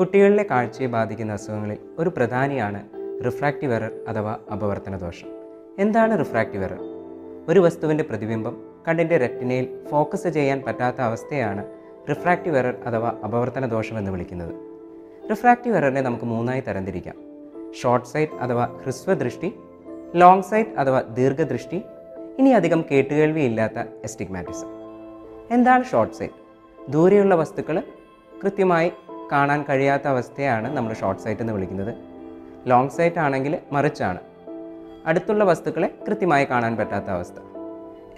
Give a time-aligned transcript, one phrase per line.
[0.00, 2.88] കുട്ടികളിലെ കാഴ്ചയെ ബാധിക്കുന്ന അസുഖങ്ങളിൽ ഒരു പ്രധാനിയാണ്
[3.24, 5.28] റിഫ്രാക്റ്റീവ് എറർ അഥവാ അപവർത്തന ദോഷം.
[5.78, 6.78] എന്താണ് റിഫ്രാക്റ്റീവ് എറർ
[7.48, 11.66] ഒരു വസ്തുവിന്റെ പ്രതിബിംബം കണ്ണിന്റെ റെറ്റിനയിൽ ഫോക്കസ് ചെയ്യാൻ പറ്റാത്ത അവസ്ഥയാണ്
[12.10, 14.54] റിഫ്രാക്റ്റീവ് എറർ അഥവാ അപവർത്തന ദോഷം എന്ന് വിളിക്കുന്നത്.
[15.30, 17.14] റിഫ്രാക്റ്റീവ് എററിനെ നമുക്ക് മൂന്നായി തരംതിരിക്കാം.
[17.82, 19.54] ഷോർട്ട് സൈറ്റ് അഥവാ ഹ്രസ്വദൃഷ്ടി
[20.14, 21.82] ലോങ് സൈറ്റ് അഥവാ ദീർഘദൃഷ്ടി
[22.38, 24.66] ഇനി അധികം കേട്ടുകേൾവിയില്ലാത്ത എസ്റ്റിഗ്മാറ്റിസം
[25.50, 26.34] എന്താണ് ഷോർട്ട് സൈറ്റ്
[26.90, 27.82] ദൂരെയുള്ള വസ്തുക്കൾ
[28.42, 28.92] കൃത്യമായി
[29.32, 31.94] കാണാൻ കഴിയാത്ത അവസ്ഥയാണ് നമ്മൾ ഷോർട്ട് സൈറ്റ് എന്ന് വിളിക്കുന്നത്.
[32.66, 34.18] ലോങ് സൈറ്റ് ആണെങ്കിൽ മറിച്ചാണ്.
[35.06, 37.34] അടുത്തുള്ള വസ്തുക്കളെ കൃത്യമായി കാണാൻ പറ്റാത്ത അവസ്ഥ.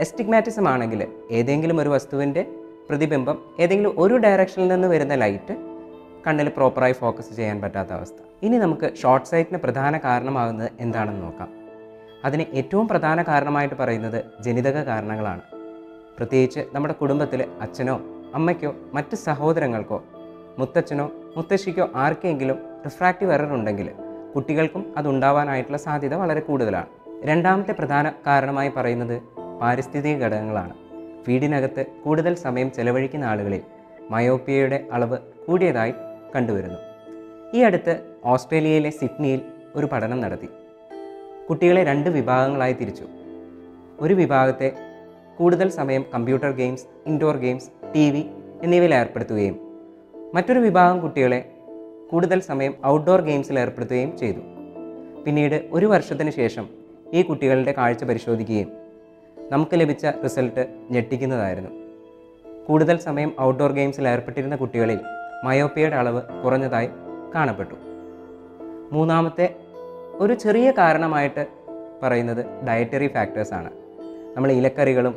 [0.00, 2.54] എസ്റ്റിഗ്മാറ്റിസം ആണെങ്കിൽ ഏതെങ്കിലും ഒരു വസ്തുവിന്റെ
[2.88, 5.56] പ്രതിബിംബം ഏതെങ്കിലും ഒരു ഡയറക്ഷനിൽ നിന്ന് വരുന്ന ലൈറ്റ്
[6.26, 8.14] കണ്ണിൽ പ്രോപ്പറായി ഫോക്കസ് ചെയ്യാൻ പറ്റാത്ത അവസ്ഥ.
[8.42, 11.48] ഇനി നമുക്ക് ഷോർട്ട് സൈറ്റിന് പ്രധാന കാരണമാകുന്നത് എന്താണെന്ന് നോക്കാം.
[12.24, 15.40] അതിന് ഏറ്റവും പ്രധാന കാരണമായിട്ട് പറയുന്നത് ജനിതക കാരണങ്ങളാണ്.
[16.16, 18.00] പ്രത്യേകിച്ച് നമ്മുടെ കുടുംബത്തിൽ അച്ഛനോ
[18.34, 20.04] അമ്മയ്ക്കോ മറ്റ് സഹോദരങ്ങൾക്കോ
[20.58, 23.90] മുത്തച്ഛനോ മുത്തശ്ശിക്കോ ആർക്കെങ്കിലും റിഫ്രാക്റ്റീവ് എറർ ഉണ്ടെങ്കിൽ
[24.36, 26.86] കുട്ടികൾക്കും അതുണ്ടാവാനായിട്ടുള്ള സാധ്യത വളരെ കൂടുതലാണ്.
[27.24, 29.22] രണ്ടാമത്തെ പ്രധാന കാരണമായി പറയുന്നത്
[29.60, 30.74] പാരിസ്ഥിതിക ഘടകങ്ങളാണ്.
[31.28, 33.60] വീടിനകത്ത് കൂടുതൽ സമയം ചെലവഴിക്കുന്ന ആളുകളിൽ
[34.10, 35.94] മയോപ്പിയയുടെ അളവ് കൂടിയതായി
[36.36, 36.78] കണ്ടുവരുന്നു.
[37.54, 39.42] ഈ അടുത്ത് ഓസ്ട്രേലിയയിലെ സിഡ്നിയിൽ
[39.76, 40.48] ഒരു പഠനം നടത്തി.
[41.50, 43.04] കുട്ടികളെ രണ്ട് വിഭാഗങ്ങളായി തിരിച്ചു.
[44.00, 44.72] ഒരു വിഭാഗത്തെ
[45.38, 48.26] കൂടുതൽ സമയം computer games indoor games T V
[48.62, 49.71] എന്നിവയിൽ ഏർപ്പെടുത്തുകയും
[50.34, 51.52] മറ്റൊരു വിഭാഗം കുട്ടികളെ
[52.10, 54.40] കൂടുതൽ സമയം ഔട്ട്ഡോർ ഗെയിംസിൽ ഏർപ്പെടുത്തുകയും ചെയ്തു.
[55.24, 56.68] പിന്നീട് ഒരു വർഷത്തിന് ശേഷം
[57.12, 58.70] ഈ കുട്ടികളുടെ കാഴ്ച പരിശോധിക്കുകയും
[59.50, 61.70] നമുക്ക് ലഭിച്ച റിസൾട്ട് ഞെട്ടിക്കുന്നതായിരുന്നു.
[62.68, 64.98] കൂടുതൽ സമയം ഔട്ട്ഡോർ ഗെയിംസിൽ ഏർപ്പെട്ടിരുന്ന കുട്ടികളിൽ
[65.44, 66.88] മയോപ്പിയയുടെ അളവ് കുറഞ്ഞതായി
[67.34, 67.74] കാണപ്പെട്ടു.
[68.92, 69.56] മൂന്നാമത്തെ
[70.14, 71.46] ഒരു ചെറിയ കാരണമായിട്ട്
[72.02, 73.70] പറയുന്നത് ഡയറ്ററി ഫാക്ടേഴ്സാണ്
[74.36, 75.12] നമ്മൾ ഇലക്കറികളും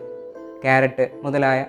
[0.63, 1.66] ക്യാരറ്റ് മുതലായ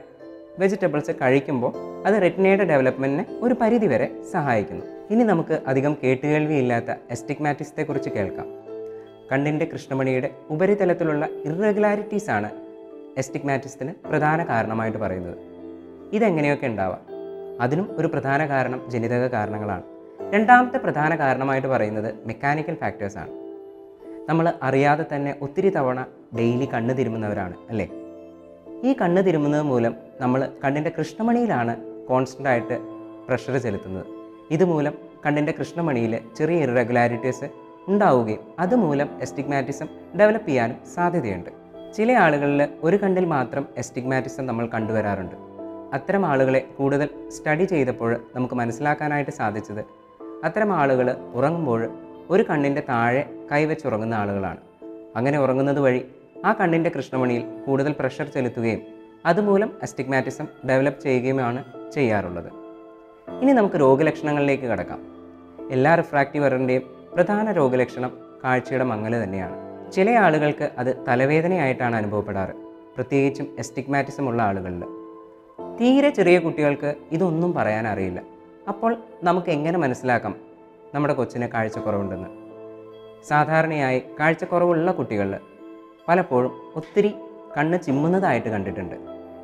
[0.59, 1.73] വെജിറ്റബിൾസ് കഴിക്കുമ്പോൾ
[2.07, 4.87] അത് റെറ്റിനയുടെ ഡെവലപ്മെന്റിനെ ഒരു പരിധി വരെ സഹായിക്കുന്നു.
[5.11, 8.47] ഇനി നമുക്ക് അധികം കേട്ടുകേൾവിയില്ലാത്ത എസ്റ്റിഗ്മാറ്റിസത്തെ കുറിച്ച് കേൾക്കാം.
[9.33, 12.51] കണ്ണിന്റെ കൃഷ്ണമണിയുടെ ഉപരിതലത്തിലുള്ള ഇറഗുലാരിറ്റീസ് ആണ്
[13.19, 15.39] എസ്റ്റിഗ്മാറ്റിസത്തിന് പ്രധാന കാരണമായിട്ട് പറയുന്നത്.
[16.13, 17.01] ഇതെങ്ങനെയൊക്കെ ഉണ്ടാവാം?
[17.61, 19.83] അതിനും ഒരു പ്രധാന കാരണം ജനിതക കാരണങ്ങളാണ്.
[20.35, 23.31] രണ്ടാമത്തെ പ്രധാന കാരണമായിട്ട് പറയുന്നത് മെക്കാനിക്കൽ ഫാക്ടേഴ്സാണ്
[24.29, 26.07] നമ്മൾ അറിയാതെ തന്നെ ഒത്തിരി തവണ
[26.39, 27.91] ഡെയിലി കണ്ണ് തിരുമുന്നവരാണ് അല്ലേ?
[28.85, 31.77] ഈ കണ്ണ് തിരുമുന്നത് മൂലം നമ്മൾ കണ്ണിന്റെ കൃഷ്ണമണിയിലാണ്
[32.07, 32.79] കോൺസ്റ്റന്റ് ആയിട്ട്
[33.29, 34.07] പ്രഷർ ചെലുത്തുന്നത്.
[34.51, 34.93] ഇതുമൂലം
[35.27, 37.51] കണ്ണിന്റെ കൃഷ്ണമണിയിൽ ചെറിയ ഇറഗുലാരിറ്റീസ്
[37.89, 39.87] ഉണ്ടാവുകയും അതുമൂലം എസ്റ്റിഗ്മാറ്റിസം
[40.21, 41.51] ഡെവലപ്പ് ചെയ്യാനും സാധ്യതയുണ്ട്.
[41.95, 45.37] ചില ആളുകളിൽ ഒരു കണ്ണിൽ മാത്രം എസ്റ്റിഗ്മാറ്റിസം നമ്മൾ കണ്ടുവരാറുണ്ട്.
[45.93, 49.85] അത്തരം ആളുകളെ കൂടുതൽ സ്റ്റഡി ചെയ്തപ്പോൾ നമുക്ക് മനസ്സിലാക്കാനായിട്ട് സാധിച്ചത്
[50.45, 51.89] അത്തരം ആളുകൾ ഉറങ്ങുമ്പോൾ
[52.31, 54.57] ഒരു കണ്ണിന്റെ താഴെ കൈവച്ചുറങ്ങുന്ന ആളുകളാണ്.
[55.17, 56.07] അങ്ങനെ ഉറങ്ങുന്നത് വഴി
[56.45, 58.81] ആ കണ്ണിന്റെ കൃഷ്ണമണിയിൽ കൂടുതൽ പ്രഷർ ചെലുത്തുകയും
[59.27, 62.53] അതുമൂലം അസ്റ്റിഗ്മാറ്റിസം ഡെവലപ്പ് ചെയ്യുകയുമാണ് ചെയ്യാറുള്ളത്.
[63.43, 64.99] ഇനി നമുക്ക് രോഗലക്ഷണങ്ങളിലേക്ക് കടക്കാം.
[65.71, 66.83] എല്ലാ റിഫ്രാക്റ്റീവ് എററിന്റെയും
[67.15, 69.67] പ്രധാന രോഗലക്ഷണം കാഴ്ചയുടെ മങ്ങൽ തന്നെയാണ്.
[69.93, 72.55] ചില ആളുകൾക്ക് അത് തലവേദനയായിട്ടാണ് അനുഭവപ്പെടാറ്.
[72.97, 74.85] പ്രത്യേകിച്ചും എസ്റ്റിഗ്മാറ്റിസം ഉള്ള ആളുകളിൽ.
[75.81, 78.23] തീരെ ചെറിയ കുട്ടികൾക്ക് ഇതൊന്നും പറയാൻ അറിയില്ല.
[78.69, 80.37] അപ്പോൾ നമുക്ക് എങ്ങനെ മനസ്സിലാക്കാം
[80.95, 82.29] നമ്മുടെ കൊച്ചിന് കാഴ്ചക്കുറവുണ്ടെന്ന്?
[83.29, 85.35] സാധാരണയായി കാഴ്ചക്കുറവുള്ള കുട്ടികളിൽ
[86.09, 87.15] പലപ്പോഴും ഒത്തിരി
[87.57, 88.97] കണ്ണ് ചിമ്മുന്നതായിട്ട് കണ്ടിട്ടുണ്ട്.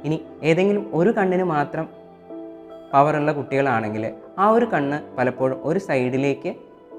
[0.05, 1.89] ഇനി ഏതെങ്കിലും ഒരു കണ്ണിന് മാത്രം
[2.93, 6.55] പവറുള്ള കുട്ടികളാണെങ്കിൽ ആ ഒരു കണ്ണ് പലപ്പോഴും ഒരു സൈഡിലേക്ക്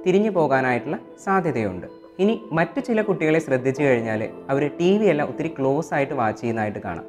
[0.05, 1.87] തിരിഞ്ഞു പോകാനായിട്ടുള്ള സാധ്യതയുണ്ട്.
[2.19, 6.79] ഇനി മറ്റു ചില കുട്ടികളെ ശ്രദ്ധിച്ചു കഴിഞ്ഞാൽ അവർ ടി വി എല്ലാം ഒത്തിരി ക്ലോസ് ആയിട്ട് വാച്ച് ചെയ്യുന്നതായിട്ട്
[6.79, 7.05] കാണാം.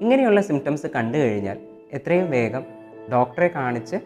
[0.00, 1.58] ഇങ്ങനെയുള്ള സിംറ്റംസ് കണ്ടു കഴിഞ്ഞാൽ
[1.92, 2.64] എത്രയും വേഗം
[3.12, 3.96] ഡോക്ടറെ കാണിച്ച്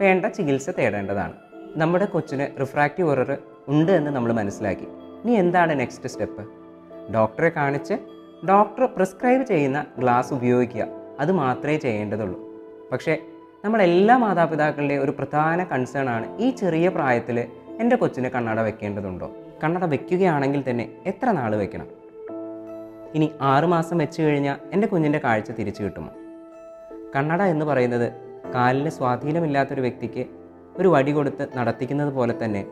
[0.00, 1.32] വേണ്ട ചികിത്സ തേടേണ്ടതാണ്.
[1.76, 3.38] നമ്മുടെ കൊച്ചിന് റിഫ്രാക്റ്റീവ് എറർ
[3.68, 4.88] ഉണ്ട് എന്ന് നമ്മൾ മനസ്സിലാക്കി.
[5.24, 6.57] ഇനി എന്താണ് നെക്സ്റ്റ് സ്റ്റെപ്പ്
[7.14, 7.94] ഡോക്ടറെ കാണിച്ച്
[8.48, 10.86] ഡോക്ടർ പ്രിസ്ക്രൈബ് ചെയ്യുന്ന ഗ്ലാസ് ഉപയോഗിക്കുക.
[11.20, 12.40] അത് മാത്രമേ ചെയ്യേണ്ടതുള്ളൂ.
[12.92, 13.18] പക്ഷേ
[13.64, 17.46] നമ്മളെല്ലാ മാതാപിതാക്കളുടെയും ഒരു പ്രധാന കൺസേൺ ആണ് ഈ ചെറിയ പ്രായത്തിൽ
[17.80, 19.36] എന്റെ കൊച്ചിന് കണ്ണട വെക്കേണ്ടതുണ്ടോ?
[19.64, 21.86] കണ്ണട വെക്കുകയാണെങ്കിൽ തന്നെ എത്ര നാൾ വെക്കണം?
[23.14, 26.08] ഇനി ആറുമാസം വെച്ച് കഴിഞ്ഞാൽ എന്റെ കുഞ്ഞിന്റെ കാഴ്ച തിരിച്ചു കിട്ടുമോ?
[27.16, 28.12] കണ്ണട എന്ന് പറയുന്നത്
[28.54, 30.26] കാലിന് സ്വാധീനമില്ലാത്തൊരു വ്യക്തിക്ക്
[30.76, 32.66] ഒരു വടി കൊടുത്ത് നടത്തിക്കുന്നത് പോലെ തന്നെ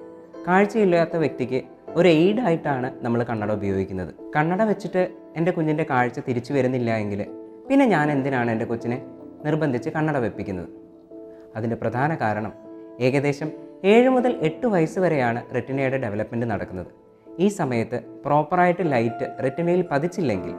[0.49, 1.63] കാഴ്ചയില്ലാത്ത വ്യക്തിക്ക്
[1.97, 4.15] ഒരു എയ്ഡ് ആയിട്ടാണ് നമ്മൾ കണ്ണട ഉപയോഗിക്കുന്നത്.
[4.37, 5.03] കണ്ണട വെച്ചിട്ട്
[5.37, 7.27] എന്റെ കുഞ്ഞിന്റെ കാഴ്ച തിരിച്ചു വരുന്നില്ല എങ്കിൽ
[7.69, 8.99] പിന്നെ ഞാൻ എന്തിനാണ് എന്റെ കൊച്ചിനെ
[9.47, 10.69] നിർബന്ധിച്ച് കണ്ണട വെപ്പിക്കുന്നത്?
[11.57, 12.53] അതിന്റെ പ്രധാന കാരണം
[13.01, 13.49] ഏകദേശം
[13.85, 16.91] ഏഴ് മുതൽ എട്ട് വയസ്സ് വരെയാണ് റെറ്റിനയുടെ ഡെവലപ്മെന്റ് നടക്കുന്നത്.
[17.39, 20.55] ഈ സമയത്ത് പ്രോപ്പറായിട്ട് ലൈറ്റ് റെറ്റിനയിൽ പതിച്ചില്ലെങ്കിൽ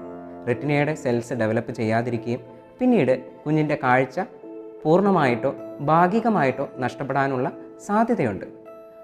[0.47, 2.41] റെറ്റിനയുടെ സെൽസ് ഡെവലപ്പ് ചെയ്യാതിരിക്കുകയും
[2.79, 3.13] പിന്നീട്
[3.45, 4.19] കുഞ്ഞിന്റെ കാഴ്ച
[4.83, 7.51] പൂർണമായിട്ടോ ഭാഗികമായിട്ടോ നഷ്ടപ്പെടാനുള്ള
[7.87, 8.56] സാധ്യതയുണ്ട്.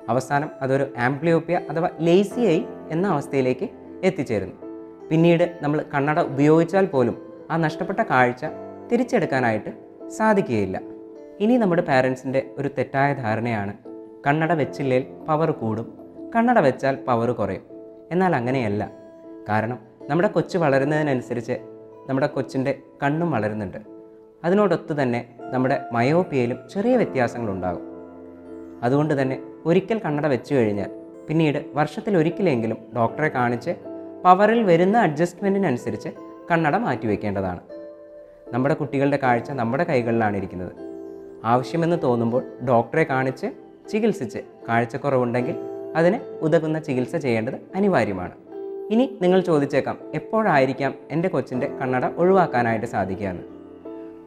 [0.10, 3.70] അവസാനം അതൊരു ആംപ്ലിയോപ്പിയ അഥവാ ലേസി ഐ എന്ന അവസ്ഥയിലേക്ക്
[4.04, 4.54] എത്തിച്ചേരുന്നു.
[5.10, 8.46] പിന്നീട് നമ്മൾ കണ്ണട ഉപയോഗിച്ചാൽ പോലും ആ നഷ്ടപ്പെട്ട കാഴ്ച
[8.92, 9.70] തിരിച്ചെടുക്കാനായിട്ട്
[10.10, 10.82] സാധിക്കുകയില്ല.
[11.40, 13.74] ഇനി നമ്മുടെ പാരൻസിന്റെ ഒരു തെറ്റായ ധാരണയാണ്
[14.28, 16.00] കണ്ണട വെച്ചില്ലേൽ പവർ കൂടും
[16.36, 17.62] കണ്ണട വെച്ചാൽ പവർ കുറയും.
[18.12, 18.92] എന്നാൽ അങ്ങനെയല്ല.
[19.50, 19.80] കാരണം
[20.10, 21.54] നമ്മുടെ കൊച്ചു വളരുന്നതിനനുസരിച്ച്
[22.10, 23.78] നമ്മുടെ കൊച്ചിന്റെ കണ്ണും വളരുന്നുണ്ട്.
[24.44, 27.93] അതിനോടൊത്ത് തന്നെ നമ്മുടെ മയോപ്പിയയിലും ചെറിയ വ്യത്യാസങ്ങളുണ്ടാകും.
[28.84, 30.92] അതുകൊണ്ട് തന്നെ ഒരിക്കൽ കണ്ണട വെച്ചു കഴിഞ്ഞാൽ
[31.30, 33.72] പിന്നീട് വർഷത്തിൽ ഒരിക്കലെങ്കിലും ഡോക്ടറെ കാണിച്ച്
[34.24, 36.10] പവറിൽ വരുന്ന അഡ്ജസ്റ്റ്മെന്റിനനുസരിച്ച്
[36.52, 37.60] കണ്ണട മാറ്റിവെക്കേണ്ടതാണ്
[38.54, 40.72] നമ്മുടെ കുട്ടികളുടെ കാഴ്ച നമ്മുടെ കൈകളിലാണ് ഇരിക്കുന്നത്.
[41.46, 43.48] ആവശ്യമെന്ന് തോന്നുമ്പോൾ ഡോക്ടറെ കാണിച്ച്
[43.90, 44.40] ചികിത്സിച്ച്
[44.70, 45.56] കാഴ്ചക്കുറവുണ്ടെങ്കിൽ
[45.96, 48.32] അതിന് ഉതകുന്ന ചികിത്സ ചെയ്യേണ്ടത് അനിവാര്യമാണ്.
[48.92, 53.44] ഇനി നിങ്ങൾ ചോദിച്ചേക്കാം എപ്പോഴായിരിക്കാം എന്റെ കൊച്ചിന്റെ കണ്ണട ഒഴിവാക്കാനായിട്ട് സാധിക്കുകയെന്ന്?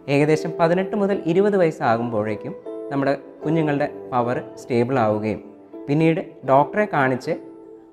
[0.09, 3.12] ഏകദേശം പതിനെട്ട് മുതൽ ഇരുപത് വയസ്സാകുമ്പോഴേക്കും നമ്മുടെ
[3.44, 5.41] കുഞ്ഞുങ്ങളുടെ പവർ സ്റ്റേബിൾ ആവുകയും.
[5.88, 7.33] പിന്നീട് ഡോക്ടറെ കാണിച്ച്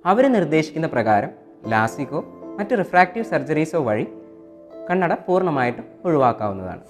[0.06, 1.32] അവർ നിർദ്ദേശിക്കുന്ന പ്രകാരം
[1.74, 2.20] ലാസിക്കോ
[2.58, 4.06] മറ്റ് റിഫ്രാക്റ്റീവ് സർജറീസോ വഴി
[4.90, 6.84] കണ്ണട പൂർണമായിട്ടും ഒഴിവാക്കാവുന്നതാണ്.